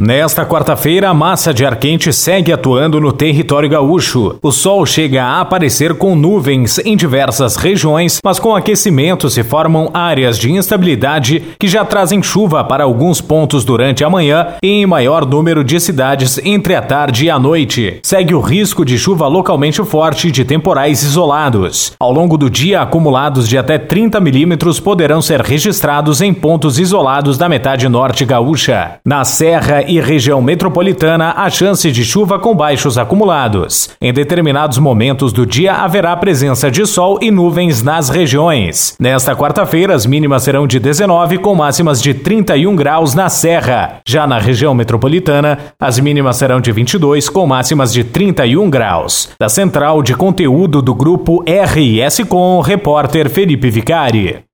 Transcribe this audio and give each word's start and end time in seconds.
Nesta 0.00 0.46
quarta-feira, 0.46 1.08
a 1.08 1.14
massa 1.14 1.52
de 1.52 1.66
ar 1.66 1.74
quente 1.74 2.12
segue 2.12 2.52
atuando 2.52 3.00
no 3.00 3.10
território 3.10 3.68
gaúcho. 3.68 4.38
O 4.40 4.52
sol 4.52 4.86
chega 4.86 5.24
a 5.24 5.40
aparecer 5.40 5.92
com 5.94 6.14
nuvens 6.14 6.78
em 6.84 6.96
diversas 6.96 7.56
regiões, 7.56 8.20
mas 8.24 8.38
com 8.38 8.54
aquecimento 8.54 9.28
se 9.28 9.42
formam 9.42 9.90
áreas 9.92 10.38
de 10.38 10.52
instabilidade 10.52 11.42
que 11.58 11.66
já 11.66 11.84
trazem 11.84 12.22
chuva 12.22 12.62
para 12.62 12.84
alguns 12.84 13.20
pontos 13.20 13.64
durante 13.64 14.04
a 14.04 14.08
manhã 14.08 14.54
e 14.62 14.68
em 14.68 14.86
maior 14.86 15.26
número 15.26 15.64
de 15.64 15.80
cidades 15.80 16.38
entre 16.44 16.76
a 16.76 16.80
tarde 16.80 17.24
e 17.24 17.30
a 17.30 17.36
noite. 17.36 17.98
Segue 18.04 18.36
o 18.36 18.40
risco 18.40 18.84
de 18.84 18.96
chuva 18.96 19.26
localmente 19.26 19.82
forte 19.82 20.30
de 20.30 20.44
temporais 20.44 21.02
isolados. 21.02 21.92
Ao 21.98 22.12
longo 22.12 22.38
do 22.38 22.48
dia, 22.48 22.82
acumulados 22.82 23.48
de 23.48 23.58
até 23.58 23.76
30 23.76 24.20
milímetros 24.20 24.78
poderão 24.78 25.20
ser 25.20 25.40
registrados 25.40 26.20
em 26.20 26.32
pontos 26.32 26.78
isolados 26.78 27.36
da 27.36 27.48
metade 27.48 27.88
norte 27.88 28.24
gaúcha. 28.24 29.00
Na 29.04 29.24
Serra 29.24 29.87
e 29.88 30.00
região 30.00 30.42
metropolitana 30.42 31.34
a 31.36 31.48
chance 31.50 31.90
de 31.90 32.04
chuva 32.04 32.38
com 32.38 32.54
baixos 32.54 32.98
acumulados. 32.98 33.90
Em 34.00 34.12
determinados 34.12 34.78
momentos 34.78 35.32
do 35.32 35.46
dia 35.46 35.74
haverá 35.74 36.16
presença 36.16 36.70
de 36.70 36.86
sol 36.86 37.18
e 37.22 37.30
nuvens 37.30 37.82
nas 37.82 38.08
regiões. 38.08 38.94
Nesta 39.00 39.34
quarta-feira, 39.34 39.94
as 39.94 40.06
mínimas 40.06 40.42
serão 40.42 40.66
de 40.66 40.78
19 40.78 41.38
com 41.38 41.54
máximas 41.54 42.02
de 42.02 42.14
31 42.14 42.76
graus 42.76 43.14
na 43.14 43.28
Serra. 43.28 44.00
Já 44.06 44.26
na 44.26 44.38
região 44.38 44.74
metropolitana, 44.74 45.58
as 45.80 45.98
mínimas 45.98 46.36
serão 46.36 46.60
de 46.60 46.70
22 46.72 47.28
com 47.28 47.46
máximas 47.46 47.92
de 47.92 48.04
31 48.04 48.68
graus. 48.68 49.30
Da 49.40 49.48
central 49.48 50.02
de 50.02 50.14
conteúdo 50.14 50.82
do 50.82 50.94
grupo 50.94 51.42
RS 51.46 52.24
Com, 52.28 52.60
repórter 52.60 53.28
Felipe 53.30 53.70
Vicari. 53.70 54.47